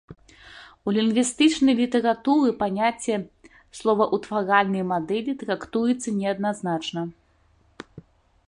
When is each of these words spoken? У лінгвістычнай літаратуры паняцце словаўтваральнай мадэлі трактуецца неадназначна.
У 0.87 0.93
лінгвістычнай 0.95 1.75
літаратуры 1.81 2.49
паняцце 2.63 3.13
словаўтваральнай 3.81 4.83
мадэлі 4.93 5.31
трактуецца 5.45 6.09
неадназначна. 6.23 7.01